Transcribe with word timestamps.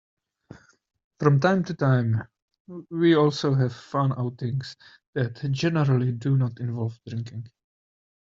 From 1.19 1.39
time 1.39 1.63
to 1.65 1.75
time, 1.75 2.23
we 2.89 3.13
also 3.15 3.53
have 3.53 3.71
fun 3.75 4.13
outings 4.19 4.75
that 5.13 5.35
generally 5.51 6.11
do 6.11 6.35
not 6.37 6.59
involve 6.59 6.99
drinking. 7.05 7.51